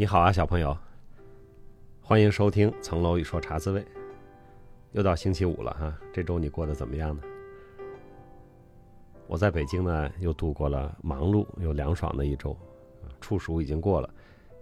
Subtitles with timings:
[0.00, 0.74] 你好啊，小朋友，
[2.00, 3.82] 欢迎收听《层楼一说茶滋味》。
[4.92, 7.22] 又到星期五了哈，这周你过得怎么样呢？
[9.26, 12.56] 我在北京呢，又度过了忙碌又凉爽的一周，
[13.20, 14.08] 处暑已经过了，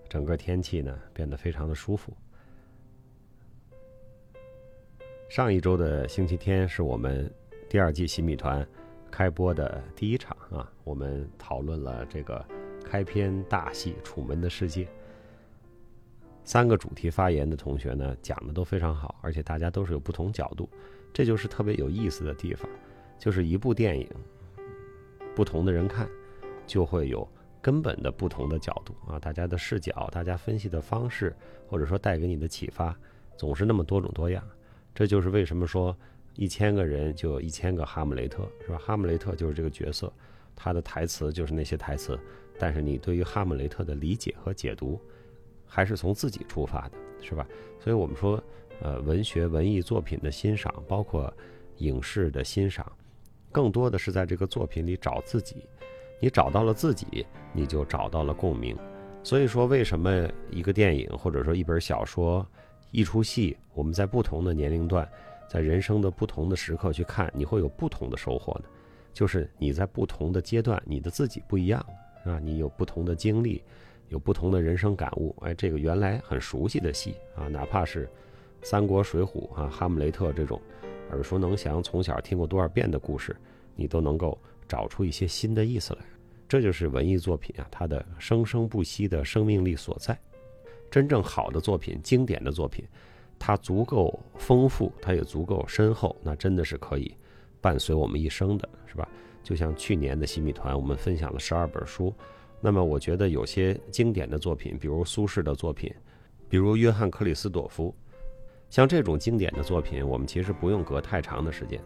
[0.08, 2.12] 整个天气呢变得非常的舒服。
[5.28, 7.32] 上一周的星期天是我们
[7.68, 8.66] 第二季新米团
[9.08, 12.44] 开播的第一场啊，我们讨论了这个
[12.84, 14.84] 开篇大戏《楚门的世界》。
[16.48, 20.66] 三个主题发言的同学呢，讲的都非常好，而且大家都是有不同角度，
[21.12, 22.66] 这就是特别有意思的地方。
[23.18, 24.08] 就是一部电影，
[25.36, 26.08] 不同的人看，
[26.66, 27.28] 就会有
[27.60, 29.18] 根本的不同的角度啊。
[29.18, 31.36] 大家的视角，大家分析的方式，
[31.68, 32.98] 或者说带给你的启发，
[33.36, 34.42] 总是那么多种多样。
[34.94, 35.94] 这就是为什么说
[36.34, 38.78] 一千个人就有一千个哈姆雷特，是吧？
[38.78, 40.10] 哈姆雷特就是这个角色，
[40.56, 42.18] 他的台词就是那些台词，
[42.58, 44.98] 但是你对于哈姆雷特的理解和解读。
[45.68, 47.46] 还是从自己出发的，是吧？
[47.78, 48.42] 所以我们说，
[48.80, 51.32] 呃，文学文艺作品的欣赏，包括
[51.76, 52.90] 影视的欣赏，
[53.52, 55.56] 更多的是在这个作品里找自己。
[56.20, 58.76] 你找到了自己，你就找到了共鸣。
[59.22, 62.44] 所以说，为什么一个电影或者说一本小说、
[62.90, 65.08] 一出戏，我们在不同的年龄段，
[65.48, 68.64] 在人生的不同的时刻去看，你会有不同的收获呢？
[69.12, 71.84] 就是你在不同的阶段，你的自己不一样，
[72.24, 73.62] 啊，你有不同的经历。
[74.08, 78.06] 有不同的人生感悟，哎，这个原来很熟悉的戏啊，哪怕是
[78.62, 80.60] 《三国》《水浒》啊，《哈姆雷特》这种
[81.10, 83.36] 耳熟能详、从小听过多少遍的故事，
[83.76, 84.36] 你都能够
[84.66, 86.00] 找出一些新的意思来。
[86.48, 90.18] 这就是文艺作品啊，它的生生不息的生命力所在。
[90.90, 92.82] 真正好的作品、经典的作品，
[93.38, 97.14] 它足够丰富，它也足够深厚，那真的是可以
[97.60, 99.06] 伴随我们一生的，是吧？
[99.42, 102.14] 就像去年的新米团，我们分享了十二本书。
[102.60, 105.94] 那么，我觉得有些经典的作品，比如苏轼的作品，
[106.48, 107.94] 比如约翰克里斯朵夫，
[108.68, 111.80] 像这种经典的作品，我们其实不用隔太长的时间，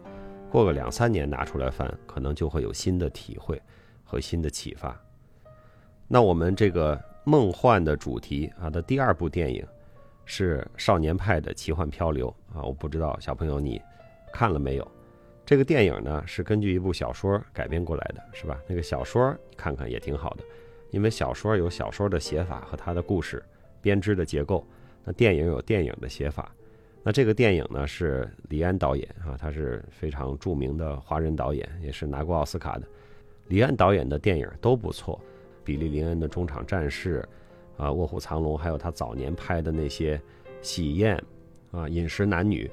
[0.49, 3.61] 过个两三年拿出来翻，可能就会有新的体会
[4.03, 4.99] 和新的启发。
[6.07, 9.65] 那我们这个梦幻的主题啊的第二部电影
[10.25, 13.79] 是《少年派的奇幻漂流》啊，我不知道小朋友你
[14.31, 14.91] 看了没有？
[15.45, 18.59] 这个电影呢是根据一部小说改编过来的，是吧？
[18.67, 20.43] 那个小说看看也挺好的。
[20.93, 23.43] 因为小说有小说的写法和它的故事
[23.81, 24.63] 编织的结构，
[25.03, 26.53] 那电影有电影的写法。
[27.01, 32.87] 那这个电影呢是李安导演啊，他是非常著名的华人导演，也是拿过奥斯卡的。
[33.47, 35.19] 李安导演的电影都不错，
[35.65, 37.27] 比利林恩的《中场战事》
[37.83, 40.15] 啊，《卧虎藏龙》，还有他早年拍的那些
[40.61, 41.17] 《喜宴》
[41.77, 42.67] 啊，《饮食男女》，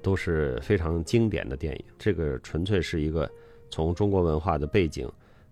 [0.00, 1.84] 都是非常经典的电影。
[1.98, 3.28] 这个纯粹是一个
[3.68, 5.10] 从中国文化的背景。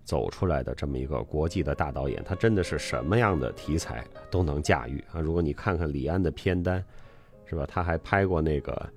[0.08, 5.20] 走出来的这么一个国际的大导演，他真的是什么样的题材都能驾驭啊！
[5.20, 6.82] 如果你看看李安的片单，
[7.44, 7.66] 是吧？
[7.68, 8.88] 他还拍过那个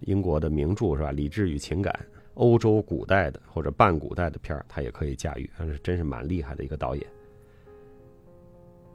[0.00, 1.12] 英国的名著，是吧？
[1.14, 1.94] 《理智与情感》，
[2.34, 7.04] 欧洲古代的或者半古代的片儿，他也可以驾驭，他是真是蛮厉害的一个导演。《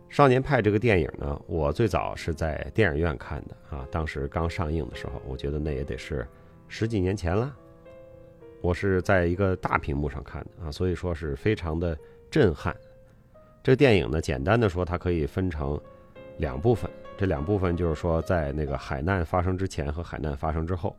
[0.09, 6.27] 少年派》这个电影呢，我最早是在电影院看的啊，当时刚上映的时候，我觉得那也得是
[6.67, 7.55] 十几年前了。
[8.61, 11.97] 我是在一个大屏幕上看的啊，所以说是非常的
[12.29, 12.75] 震撼。
[13.63, 15.79] 这电影呢，简单的说，它可以分成
[16.37, 16.89] 两部分。
[17.17, 20.95] 这两部分就是说，在那个海难发生之前和海难发生之后，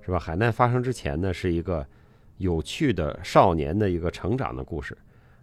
[0.00, 0.18] 是吧？
[0.18, 1.86] 海难发生之前呢，是一个
[2.38, 4.96] 有趣的少年的一个成长的故事。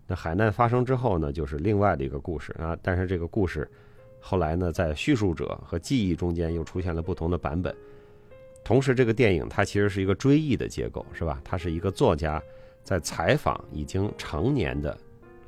[0.06, 2.78] 那海难发生之后呢，就是另外的一个故事啊。
[2.82, 3.70] 但是这个故事
[4.20, 7.76] 后来呢，在叙述者和记忆中间又出现了不同的版本。
[8.68, 11.40] 同时，这个电影它其实是一个追忆的结构，是吧？
[11.42, 12.44] 它是一个作家
[12.84, 14.98] 在采访已经成年的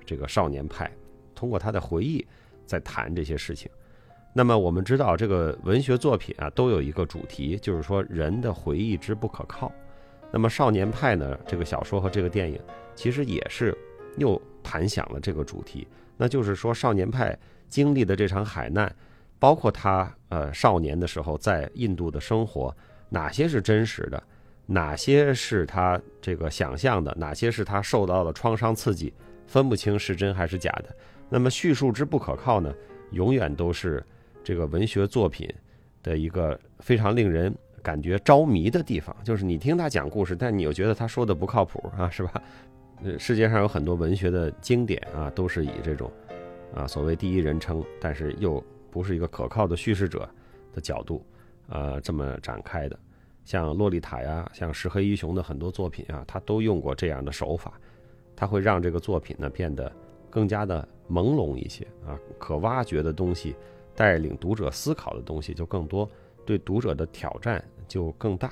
[0.06, 0.90] 这个少年派，
[1.36, 2.26] 通过他的回忆
[2.66, 3.70] 在谈这些事情。
[4.32, 9.70] 那么我们知道，这个文学作品啊都有一个主题，就是说人的回忆之不可靠。
[10.32, 12.58] 那么少年派呢，这个小说和这个电影
[12.96, 13.78] 其实也是
[14.16, 17.38] 又谈响了这个主题，那就是说少年派
[17.68, 18.96] 经历的这场海难，
[19.40, 22.74] 包括他呃少年的时候在印度的生活。
[23.10, 24.22] 哪些是真实的，
[24.66, 29.14] 哪些是他这个想象的，哪些是他受到了创伤刺激，
[29.48, 30.96] 分不清是真还是假的。
[31.28, 32.74] 那么叙述之不可靠呢，
[33.12, 34.04] 永远都是
[34.44, 35.48] 这个文学作品
[36.02, 39.16] 的一个非常令人感觉着迷的地方。
[39.24, 42.42] 就是你听他讲故事，但你又觉得他说的不靠谱啊，是吧？
[43.04, 46.12] 呃，世界上有很多文学的经典啊，都是以这种
[46.76, 50.30] 啊所谓第一人称，但是又不是一个可靠的叙事者
[50.74, 51.26] 的角度。
[51.70, 53.00] 呃，这么展开的，
[53.46, 57.80] 像《洛丽塔》呀，像《石黑一雄》的很多作品啊，他都用过这样的手法，
[58.36, 59.92] 他会让这个作品呢变得
[60.30, 63.56] 更加的朦胧一些啊，可挖掘的东西，
[63.96, 66.10] 带领读者思考的东西就更多，
[66.46, 68.52] 对读者的挑战就更大。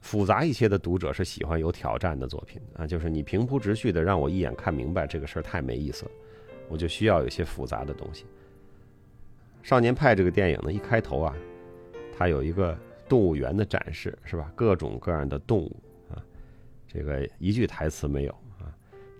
[0.00, 6.10] 复杂一些的读者是喜欢有挑战的作品啊，就是你平铺直叙的让我一眼看明白这个事儿太没意思了，
[6.68, 8.24] 我就需要有些复杂的东西。
[9.68, 11.34] 《少年派》这个电影呢，一开头啊，
[12.18, 12.76] 它有一个
[13.08, 14.50] 动物园的展示，是吧？
[14.56, 15.76] 各种各样的动物
[16.10, 16.18] 啊，
[16.88, 18.66] 这个一句台词没有啊。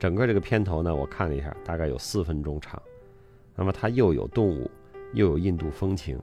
[0.01, 2.83] 整个这个片头呢，我看了一下，大概有四分钟长。
[3.55, 4.69] 那么它又有动物，
[5.15, 6.21] 又有印度风情。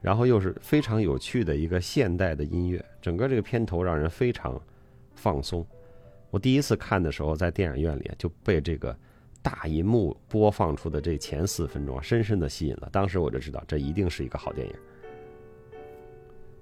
[0.00, 4.60] 然后又是非常有趣的一个现代的音乐，整个这个片头让人非常
[5.14, 5.66] 放松。
[6.30, 8.96] 我第一次看的时候，在电影院里就被这个
[9.42, 12.88] 大银幕播放出的这前四分钟啊深深的吸引了。
[12.92, 14.74] 当时我就知道这一定是一个好电影。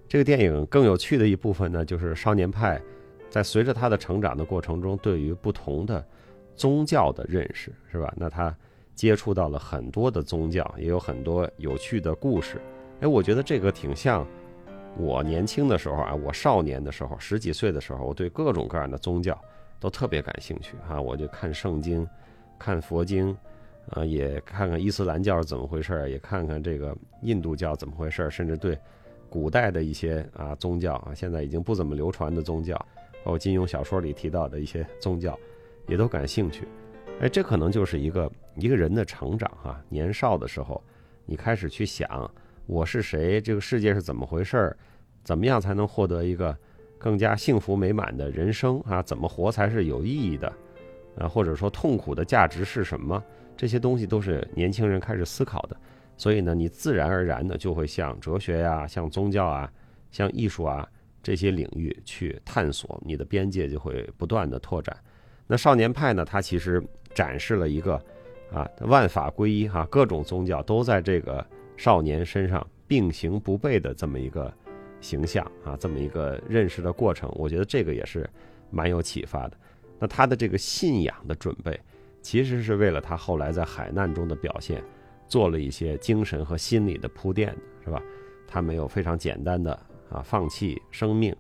[0.09, 2.81] 这个电影更有趣的一部分呢，就是少年派
[3.29, 6.05] 在随着他的成长的过程中，对于不同的
[6.55, 8.13] 宗教的认识，是吧？
[8.17, 8.57] 那他
[8.95, 12.61] 接触到了很多的宗教，也有很多有趣的故事。
[13.01, 14.27] 哎，我觉得这个挺像
[14.97, 19.39] 我年轻的时候啊，我少年的时候，十几岁的时候，我对各种各样的宗教
[19.79, 20.99] 都特别感兴趣啊。
[20.99, 22.09] 我就看圣经，
[22.59, 23.37] 看佛经，
[23.91, 28.79] 啊，也看看伊斯兰教是怎么回事也看看这个印度教怎么回事甚至对
[29.29, 32.75] 古代的一些啊宗教啊，现在已经不怎么流传的宗教，
[33.25, 35.39] 包括金庸小说里提到的一些宗教，
[35.89, 36.67] 也都感兴趣。
[37.21, 39.83] 哎，这可能就是一个一个人的成长哈。
[39.89, 40.83] 年少的时候，
[41.25, 42.31] 你开始去想。
[42.67, 43.41] 我是谁？
[43.41, 44.77] 这个世界是怎么回事儿？
[45.23, 46.57] 怎么样才能获得一个
[46.99, 49.01] 更加幸福美满的人生啊？
[49.03, 50.53] 怎么活才是有意义的？
[51.17, 53.23] 啊，或者说痛苦的价值是什么？
[53.57, 55.77] 这些东西都是年轻人开始思考的。
[56.17, 59.71] 所以呢，你自然而然的就会向哲学呀、向宗教啊、
[60.11, 60.89] 向艺术啊
[61.23, 64.97] 这些领域去探索，你的边界就会不断的拓展。
[65.47, 66.25] 那少年派呢？
[66.25, 66.83] 它其实
[67.15, 67.95] 展示了一个
[68.53, 71.45] 啊万法归一哈，各种宗教都在这个。
[71.79, 74.51] 少年身上并行不悖的这么一个
[75.03, 78.27] 形象啊，这么一个认识的过程，我觉得这个也是
[78.71, 79.59] 蛮有启发的。
[79.99, 81.79] 那他的这个信仰的准备，
[82.23, 84.83] 其实是为了他后来在海难中的表现
[85.29, 88.03] 做了一些精神和心理的铺垫，是吧？
[88.47, 89.73] 他没有非常简单的
[90.11, 91.35] 啊放弃生命，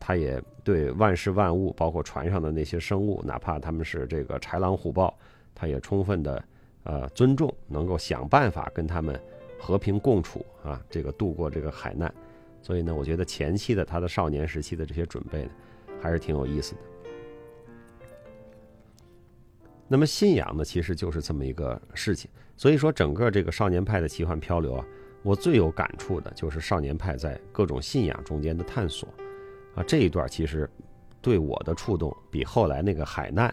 [0.00, 5.16] 他也对万事万物，包括船上的那些生物，哪怕他们是这个豺狼虎豹，
[5.54, 6.44] 他也充分的
[6.84, 9.20] 呃尊重，能够想办法跟他们。
[9.60, 12.14] 和平共处啊，这个度过这个海难，
[12.62, 15.50] 所以呢，我觉得前期的他的少年时期的这些准备呢，
[16.00, 16.80] 还是挺有意思的。
[19.88, 22.30] 那么信仰呢，其实就是这么一个事情。
[22.56, 24.84] 所以说，整个这个少年派的奇幻漂流啊，
[25.22, 29.08] 我最有感触的就是少年派在各种信仰中间的探索
[29.74, 30.68] 啊，这一段其实
[31.20, 33.52] 对我的触动，比后来那个海难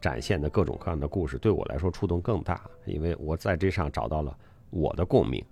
[0.00, 4.34] 展现的各种各样的故事对我来说触动更大，因为我在这上找到了。
[4.74, 5.44] 我的共鸣。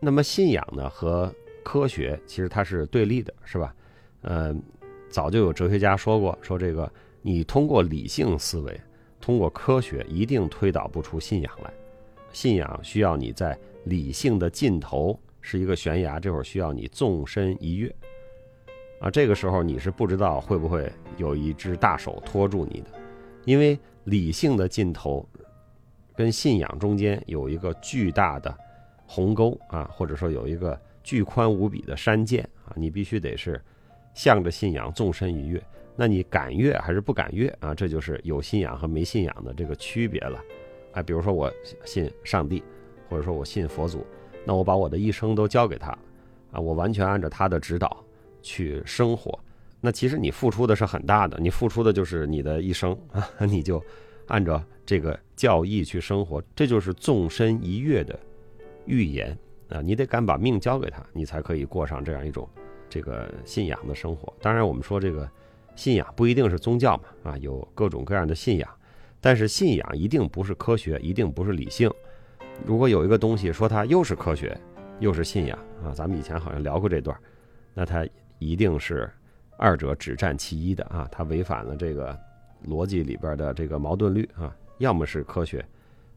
[0.00, 3.72] 那么信仰呢和科学其实它是对立的，是吧？
[4.22, 4.60] 嗯，
[5.08, 6.92] 早就有哲学家说过，说这个
[7.22, 8.80] 你通过理性思维，
[9.20, 11.72] 通过科学一定推导不出信仰来。
[12.32, 17.94] 信仰需要你在理性的尽头是一个悬崖，这会儿需要你纵身一跃。
[19.00, 22.86] 啊，这个时候你是不知道会不会有一只大手托住你的，
[23.44, 25.26] 因为理性的尽头。
[26.14, 28.56] 跟信仰中间有一个巨大的
[29.06, 33.62] 鸿沟啊，或者说有一个巨宽无比的山涧啊，你必须得是
[34.14, 35.62] 向着信仰纵身一跃。
[35.96, 37.74] 那你敢跃还是不敢跃啊？
[37.74, 40.38] 这就是有信仰和没信仰的这个区别了。
[40.92, 41.52] 哎，比如说我
[41.84, 42.62] 信上帝，
[43.08, 44.06] 或者说我信佛祖，
[44.44, 45.90] 那我把我的一生都交给他
[46.52, 48.04] 啊，我完全按照他的指导
[48.42, 49.38] 去生活。
[49.80, 53.82] 那其实你付出的是很大的，你付出的就是你的一生 啊，你就
[54.28, 54.62] 按照。
[54.88, 58.16] 这个教义去生活，这就是纵身一跃的
[58.84, 59.36] 预言
[59.68, 59.80] 啊！
[59.80, 62.48] 你得敢把命交给他，你才可以过上这样一种
[62.88, 64.32] 这个信仰的生活。
[64.40, 65.28] 当然，我们说这个
[65.76, 68.68] 信仰不一定是宗教嘛，啊，有各种各样的信仰，
[69.20, 71.88] 但是信仰一定不是科学，一定不是理性。
[72.64, 74.58] 如果有一个东西说它又是科学
[74.98, 77.16] 又是信仰啊，咱们以前好像聊过这段，
[77.74, 78.04] 那它
[78.38, 79.08] 一定是
[79.58, 82.18] 二者只占其一的啊，它违反了这个
[82.66, 84.56] 逻辑里边的这个矛盾律啊。
[84.78, 85.64] 要么是科学，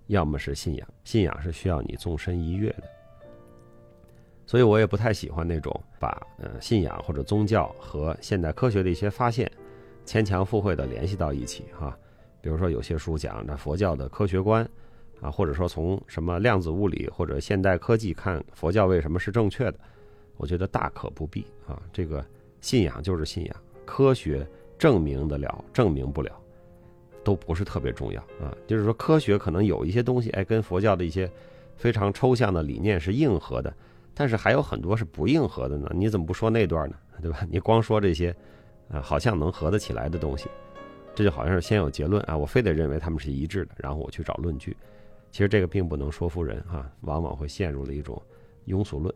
[0.08, 0.88] 要么是信仰。
[1.04, 2.84] 信仰是需要你纵身一跃的，
[4.50, 9.50] 所以我也不太喜欢那种把呃信仰或者宗教和现代科学的一些发现
[10.08, 11.96] 牵强附会的联系到一起哈。
[12.41, 14.68] 比如说有些书讲的佛教的科学观
[15.22, 19.75] 啊，或者说从什么量子物理或者现代科技看佛教为什么是正确的，
[20.36, 21.79] 我觉得大可不必啊。
[21.94, 22.25] 这个
[22.60, 24.44] 信仰就是信仰，科学
[24.79, 26.32] 证明得了，证明不了。
[27.24, 28.58] 都不是特别重要啊。
[28.65, 31.29] 就是说，科学可能有一些东西，哎，跟佛教的一些
[31.75, 33.72] 非常抽象的理念是硬核的，
[34.13, 35.89] 但是还有很多是不硬核的呢。
[35.94, 36.96] 你怎么不说那段呢？
[37.22, 37.46] 对吧？
[37.50, 38.36] 你光说这些，
[38.89, 40.48] 啊，好像能合得起来的东西，
[41.13, 44.75] 这就好像是先有结论啊，我非得认为他们是一致的，然后我去找论据。
[45.32, 48.22] 其实这个并不能说服人哈，往往会陷入了一种
[48.68, 49.13] 庸俗论。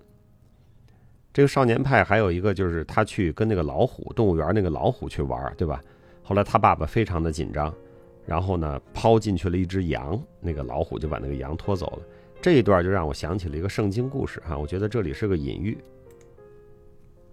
[1.32, 5.82] 这个少年派还有一个就是他去跟那个老虎动物园那个老虎去玩，对吧？
[6.22, 7.74] 后来他爸爸非常的紧张，
[8.26, 12.04] 然后呢抛进去了一只羊，那个老虎就把那个羊拖走了。
[12.44, 15.78] 这一段就让我想起了一个圣经故事哈，我觉得这里是个隐喻。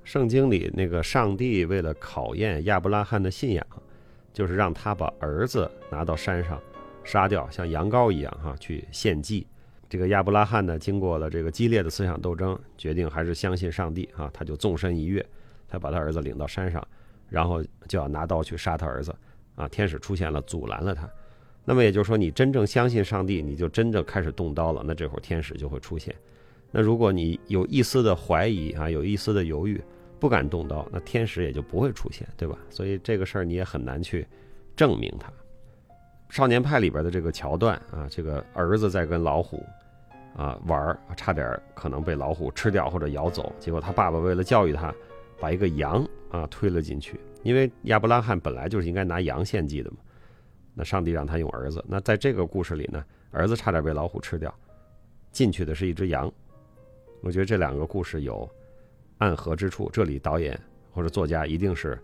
[0.05, 3.67] 圣经里那个上帝为了考验亚伯拉罕的信仰，
[4.33, 6.63] 就是让他把儿子拿到山上
[7.03, 9.45] 杀掉，像羊羔一样哈去献祭。
[9.89, 15.27] 这个亚伯拉罕呢，经过了这个激烈的思想斗争，决定还是相信上帝啊，他就纵身一跃，
[15.67, 16.87] 他把他儿子领到山上，
[17.29, 19.13] 然后就要拿刀去杀他儿子
[19.57, 19.67] 啊。
[19.67, 21.11] 天使出现了，阻拦了他。
[21.65, 24.83] 那么也就是说，你真正相信上帝，你就真正开始动刀了。
[24.85, 26.15] 那这会儿天使就会出现。
[26.71, 29.81] 那如果你有一丝的怀疑啊，有一丝的犹豫，
[30.19, 32.59] 不敢动刀，那天使也就不会出现，对吧？
[32.71, 34.27] 所以这个事儿你也很难去
[34.75, 35.33] 证明它。
[36.29, 39.65] 少年派里边的这个桥段啊，这个儿子在跟老虎。
[40.37, 44.95] 啊，玩儿差点可能被老虎吃掉或者咬走，结果他爸爸为了教育他，
[45.41, 49.97] 把一个羊啊推了进去，因为亚伯拉罕本来就是应该拿羊献祭的嘛。
[50.75, 54.55] 那上帝让他用儿子，那在这个故事里呢，儿子差点被老虎吃掉，
[55.33, 56.33] 进去的是一只羊。
[57.23, 58.49] 我觉得这两个故事有
[59.19, 60.59] 暗合之处，这里导演
[60.93, 61.99] 或者作家一定是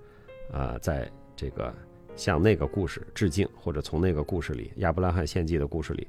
[0.52, 1.72] 啊，在这个
[2.14, 6.06] 向那个故事致敬，或者从那个故事里亚伯拉罕献祭的故事里。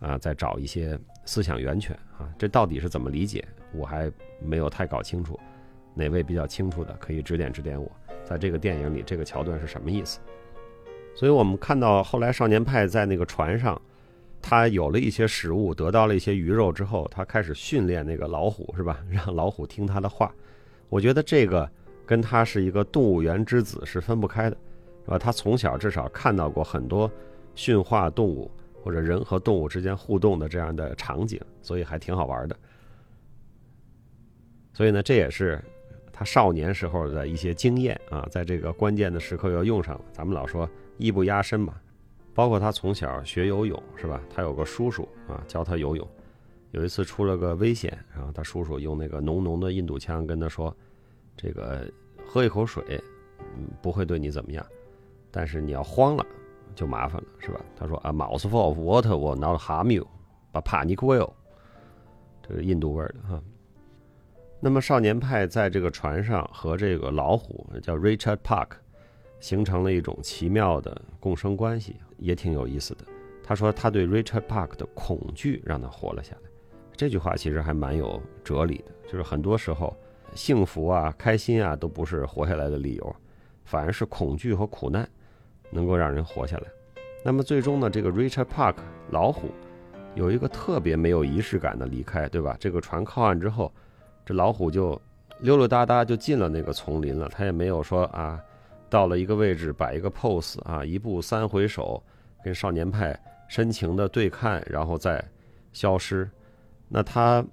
[0.00, 3.42] 啊，再找一些思想源泉啊，这到底是怎么理解？
[3.72, 5.38] 我还没有太搞清楚。
[5.94, 7.90] 哪位比较清楚的，可以指点指点我，
[8.22, 10.18] 在这个电影里这个桥段是什么意思？
[11.14, 13.80] 所以我们看到后来少年派在那个船上，
[14.42, 18.98] 他有了一些食物，得到了一些鱼肉之后，他开始训练那个老虎，是吧？
[19.10, 20.34] 让老虎听他的话。
[20.90, 21.68] 我觉得这个
[22.04, 24.56] 跟他是一个动物园之子是分不开的，
[25.04, 25.18] 是吧？
[25.18, 27.10] 他从小至少看到过很多
[27.54, 28.50] 驯化动物。
[28.84, 32.54] 或者人和动物之间互动的这样的场景，所以还挺好玩的。
[34.74, 35.58] 所以呢，这也是
[36.12, 40.02] 他少年时候的一些经验啊，在这个关键的时刻要用上了。
[40.12, 41.74] 咱们老说艺不压身嘛，
[42.34, 44.20] 包括他从小学游泳是吧？
[44.28, 46.08] 他有个叔叔啊，教他游泳。
[46.72, 50.76] 有一次出了个危险，然后他叔叔用那个浓浓的印度腔跟他说
[51.36, 51.88] ：“这个
[52.26, 53.00] 喝一口水，
[53.56, 54.66] 嗯，不会对你怎么样，
[55.30, 56.26] 但是你要慌了。”
[56.74, 57.60] 就麻烦了，是吧？
[57.76, 60.04] 他说：“A mouthful of water will not harm you,
[60.52, 61.30] but panic will。”
[62.42, 63.40] 这是印度味儿的哈。
[64.58, 68.70] 那么少年派在这个船上和这个老虎叫 Richard Park，
[69.44, 73.04] 形成了一种奇妙的共生关系，也挺有意思的。
[73.42, 76.50] 他说他对 Richard Park 的恐惧让他活了下来。
[76.96, 79.94] 这句话其实还蛮有哲理的，就是很多时候
[80.34, 83.16] 幸福啊、开心啊都不是活下来的理由，
[83.66, 85.06] 反而是恐惧和苦难。
[85.70, 86.64] 能够让人活下来，
[87.22, 87.90] 那么最终呢？
[87.90, 88.76] 这个 Richard Park
[89.10, 89.50] 老虎
[90.14, 92.56] 有一个特别没有仪式感的离开，对吧？
[92.58, 93.70] 这个船靠岸之后，
[94.24, 94.98] 这老虎就
[95.40, 97.28] 溜溜达达就进了那个丛林了。
[97.28, 98.40] 他也没有说啊，
[98.88, 102.02] 到了一个位置摆一个 pose 啊，一步三回首，
[102.44, 105.22] 跟少年派深情的对看，然后再
[105.72, 106.28] 消失。
[106.88, 107.44] 那他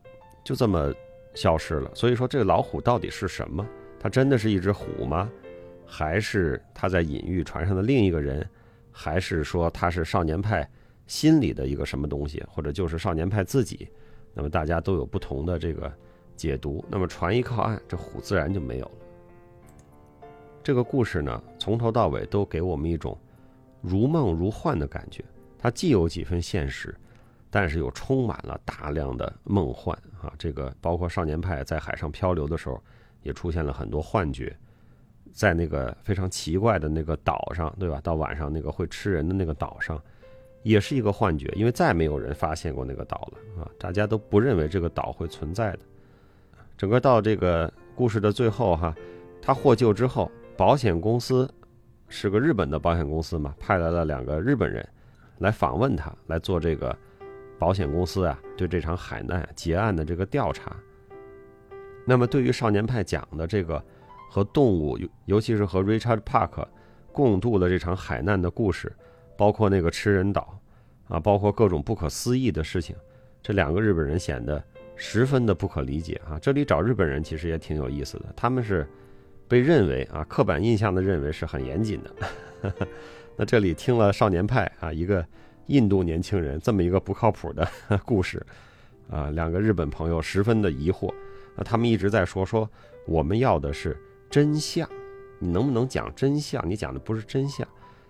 [0.43, 0.93] 就这么
[1.33, 1.89] 消失了。
[1.95, 3.65] 所以说，这个老虎到底是什么？
[3.99, 5.29] 它真的是一只虎吗？
[5.85, 8.47] 还是他在隐喻船上的另一个人，
[8.91, 10.69] 还是说他是少年派
[11.05, 13.87] 心里的一个什么东西，或者就是少年派自己？
[14.33, 15.91] 那么大家都有不同的这个
[16.35, 16.83] 解读。
[16.89, 18.91] 那么船一靠岸，这虎自然就没有了。
[20.63, 23.17] 这个故事呢，从头到尾都给我们一种
[23.81, 25.23] 如梦如幻的感觉。
[25.57, 26.95] 它既有几分现实，
[27.49, 30.33] 但是又充满了大量的梦幻啊！
[30.37, 32.81] 这个包括少年派在海上漂流的时候，
[33.23, 34.55] 也出现了很多幻觉。
[35.33, 37.99] 在那个非常奇怪的那个岛上，对吧？
[38.03, 40.01] 到晚上那个会吃人的那个岛上，
[40.61, 43.71] 也是一个幻觉，因为再没有人发现过那个岛了啊！
[43.79, 45.79] 大家都不认为这个岛会存在的。
[46.77, 48.93] 整个到这个故事的最后，哈，
[49.41, 51.51] 他获救之后，保险公司
[52.07, 54.87] 是个日本的保险公司嘛，派来了两个日本人
[55.39, 56.95] 来访问他，来做这个
[57.57, 60.75] 保险公司啊对这场海难结案的这个调查。
[62.05, 63.83] 那么对于少年派讲的这个。
[64.33, 66.65] 和动物，尤其是和 Richard Park
[67.11, 68.89] 共度的这场海难的故事，
[69.37, 70.57] 包括那个吃人岛，
[71.09, 72.95] 啊，包括各种不可思议的事情，
[73.43, 74.63] 这两个日本人显得
[74.95, 76.39] 十分的不可理解啊。
[76.39, 78.87] 这里找日本人其实也挺有意思的，他们是
[79.51, 82.87] 被认为啊，刻板印象的认为是很严谨的，
[83.35, 85.25] 那这里听了少年派啊，一个
[85.65, 87.67] 印度年轻人这么一个不靠谱的
[88.05, 88.41] 故事，
[89.09, 91.13] 啊，两个日本朋友十分的疑惑，
[91.57, 92.69] 那，他们一直在说说
[93.05, 93.97] 我们要的是
[94.29, 94.87] 真相，
[95.37, 96.63] 你能不能讲真相？
[96.65, 97.67] 你讲的不是真相，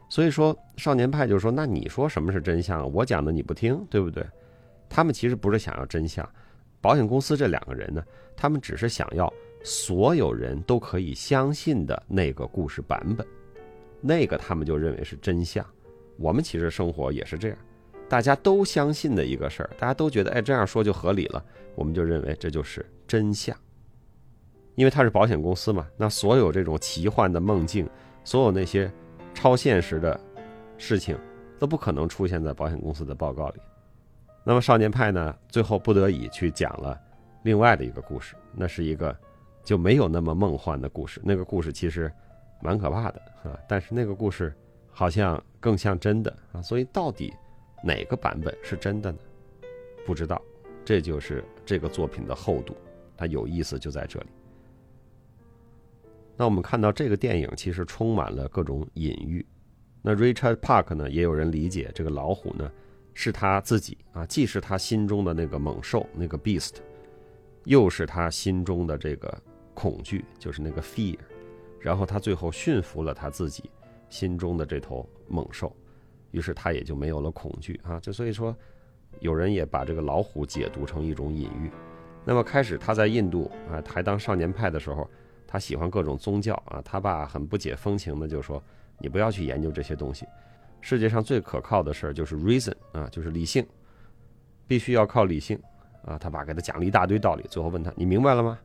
[0.09, 2.87] 所以说少年派就说，那你说什么是真相？
[2.93, 4.23] 我讲的你不听，对不对？
[4.87, 6.23] 他们其实不是想要真相，
[6.81, 8.03] 保险公司这两个人呢，
[8.37, 13.25] 他们只是想要所有人都可以相信的那个故事版本。
[14.01, 15.65] 那个他们就认为是真相，
[16.17, 17.57] 我们其实生活也是这样，
[18.09, 21.43] 大家都相信的一个事儿，大家都觉得哎这样说就合理了，
[21.75, 23.55] 我们就认为这就是真相。
[24.75, 27.87] 因为它是保险公司嘛，那所有这种奇幻的梦境，
[28.23, 28.91] 所有那些
[29.33, 30.19] 超现实的
[30.77, 31.15] 事情，
[31.59, 33.59] 都不可能出现在保险公司的报告里。
[34.43, 36.99] 那么少年派呢，最后不得已去讲了
[37.43, 39.15] 另外的一个故事，那是一个
[39.63, 42.11] 就没有那么梦幻的故事，那个故事其实。
[42.63, 43.57] 蛮可怕的啊！
[43.67, 44.53] 但是那个故事
[44.91, 47.33] 好像更像真的啊，所以到底
[47.83, 49.17] 哪个版本是真的呢？
[50.05, 50.39] 不知道，
[50.85, 52.75] 这就是这个作品的厚度，
[53.17, 54.27] 它有意思就在这里。
[56.37, 59.43] 那我们看到这个电影其实充满了各种隐喻。
[60.03, 62.71] 那 Richard Park 呢，也有人理解这个老虎呢
[63.15, 66.75] 是他自己啊，既是他心中的那个猛兽那个 beast，
[67.63, 69.35] 又是他心中的这个
[69.81, 71.17] 恐惧，就是那个 fear。
[71.79, 73.67] 然后他最后驯服了他自己
[74.09, 75.75] 心中的这头猛兽，
[76.29, 77.99] 于是他也就没有了恐惧啊。
[77.99, 78.55] 就所以说，
[79.21, 81.71] 有人也把这个老虎解读成一种隐喻。
[82.23, 85.09] 那么开始他在印度啊，还当少年派的时候，
[85.47, 86.79] 他喜欢各种宗教啊。
[86.85, 88.61] 他爸很不解风情的就说
[89.01, 90.27] ：“你不要去研究这些东西，
[90.81, 93.65] 世界上最可靠的事儿就是 reason 啊，就是理性，
[94.67, 95.59] 必须要靠理性
[96.05, 98.59] 啊。”他爸给他讲了一大堆道理，最后问他：“你明白了吗？”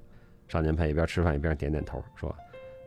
[0.48, 2.34] 少年派一边吃饭一边点点头说。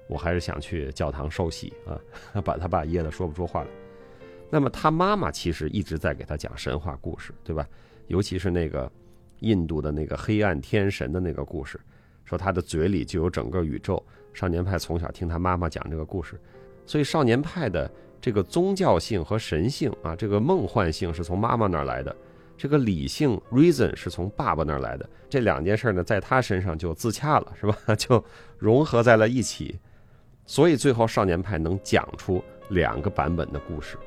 [0.08, 1.94] 我还是想去教堂受洗啊，
[2.42, 3.68] 把他爸噎得说不出话来。
[4.50, 7.64] 那么他妈妈其实一直在给他讲神话故事，对吧？
[8.08, 8.92] 尤其是那个
[9.42, 11.80] 印度的那个黑暗天神的那个故事，
[12.26, 14.04] 说他的嘴里就有整个宇宙。
[14.34, 16.42] 少年派从小听他妈妈讲这个故事，
[16.88, 17.88] 所以少年派的
[18.20, 22.16] 这个宗教性和神性啊，这个梦幻性是从妈妈那儿来的，
[22.60, 25.10] 这个理性 reason 是从爸爸那儿来的。
[25.30, 27.76] 这两件事呢，在他身上就自洽了，是吧？
[27.96, 28.22] 就
[28.58, 29.80] 融合在了一起。
[30.46, 33.98] 所以最后少年派能讲出两个版本的故事，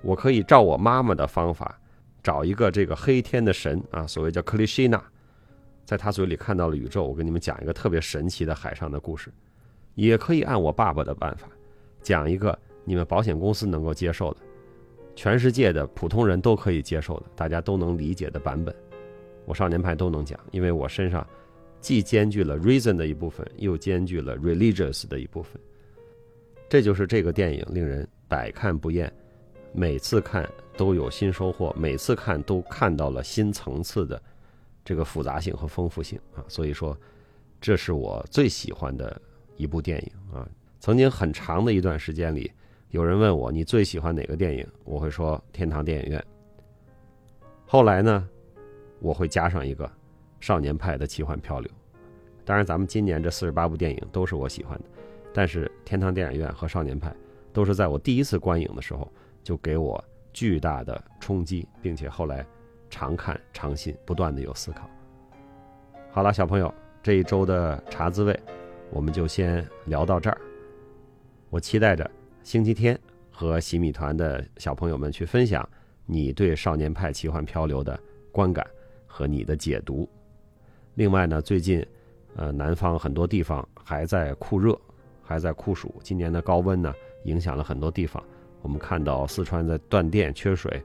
[0.00, 1.78] 我可以照我妈妈的方法，
[2.22, 5.02] 找一个这个黑天的神啊，所谓叫克里希纳，
[5.84, 7.04] 在他嘴里看到了宇宙。
[7.06, 9.30] 我跟你们讲一个特别神奇的海上的故事，
[9.94, 11.46] 也可以按我爸爸的办法，
[12.00, 14.40] 讲一个你们保险公司能够接受的，
[15.14, 18.74] 全世界的普通人都可以接受的，大家都能理解的版本。
[19.44, 21.26] 我少年派都能讲，因为我身上
[21.80, 25.60] 既兼具了 reason 的一部分，又兼具了 religious 的一部分。
[26.68, 29.12] 这就是这个电影令人百看不厌，
[29.72, 34.22] 每次看都有新收获，每次看都看到了新层次的
[34.84, 36.42] 这个复杂性和丰富性啊！
[36.48, 36.96] 所以说，
[37.60, 39.20] 这是我最喜欢的
[39.56, 40.48] 一部电影啊！
[40.80, 42.50] 曾经很长的一段时间里，
[42.92, 46.22] 有人问我你最喜欢哪个电影，我会说天堂电影院。
[47.64, 48.28] 后来呢，
[49.00, 49.90] 我会加上一个
[50.40, 51.72] 少年派的奇幻漂流。
[52.44, 54.84] 当然，咱们今年这四十八部电影都是我喜欢的。
[55.32, 57.10] 但是天堂电影院和少年派
[57.50, 59.10] 都是在我第一次观影的时候
[59.42, 62.46] 就给我巨大的冲击，并且后来
[62.90, 64.86] 常看常新，不断的有思考。
[66.10, 68.38] 好了，小朋友，这一周的茶滋味
[68.90, 70.38] 我们就先聊到这儿。
[71.48, 72.10] 我期待着
[72.42, 72.98] 星期天
[73.30, 75.66] 和洗米团的小朋友们去分享
[76.06, 77.98] 你对少年派奇幻漂流的
[78.30, 78.66] 观感
[79.06, 80.08] 和你的解读。
[80.94, 81.84] 另外呢，最近
[82.36, 84.78] 呃南方很多地方还在酷热。
[85.24, 86.92] 还在酷暑，今年的高温呢，
[87.24, 88.22] 影响了很多地方。
[88.60, 90.82] 我们看到四川在断电、缺水，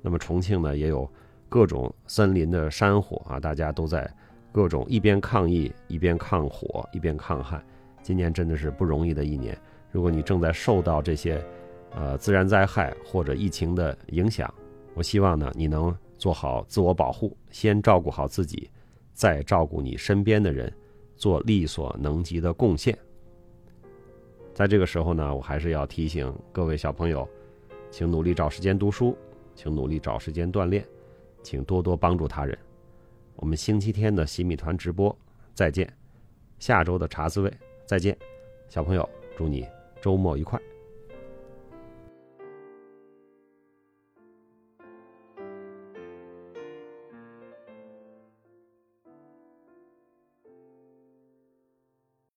[0.00, 1.06] 那么重庆呢，也有
[1.48, 4.10] 各种森林的山火啊，大家都在
[4.50, 7.62] 各种一边抗疫、一边抗火、一边抗旱。
[8.02, 9.58] 今年真的是不容易的一年。
[9.92, 11.40] 如果你正在受到这些
[11.90, 14.52] 呃自然灾害或者疫情的影响，
[14.94, 18.70] 我希望呢，你能做好自我保护，先照顾好自己，
[19.12, 20.72] 再照顾你身边的人，
[21.14, 22.96] 做力所能及的贡献。
[24.54, 27.28] 在这个时候呢，我还是要提醒各位小朋友，
[27.90, 29.16] 请努力找时间读书，
[29.54, 30.84] 请努力找时间锻炼，
[31.42, 32.56] 请多多帮助他人。
[33.36, 35.14] 我们星期天的洗米团直播
[35.54, 35.90] 再见，
[36.58, 37.52] 下周的茶滋味
[37.86, 38.16] 再见，
[38.68, 39.66] 小朋友祝你
[40.02, 40.60] 周末愉快。